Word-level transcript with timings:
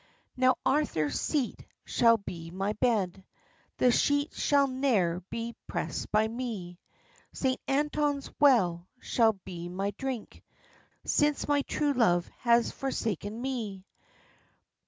Now 0.35 0.55
Arthur's 0.65 1.19
Seat 1.21 1.63
shall 1.85 2.17
be 2.17 2.49
my 2.49 2.73
bed, 2.73 3.23
The 3.77 3.91
sheets 3.91 4.39
shall 4.41 4.65
ne'er 4.65 5.19
be 5.29 5.55
pressed 5.67 6.11
by 6.11 6.27
me, 6.27 6.79
St. 7.33 7.61
Anton's 7.67 8.31
well 8.39 8.87
shall 8.99 9.33
be 9.45 9.69
my 9.69 9.91
drink, 9.99 10.41
Since 11.05 11.47
my 11.47 11.61
true 11.61 11.93
love 11.93 12.27
has 12.39 12.71
forsaken 12.71 13.39
me. 13.39 13.85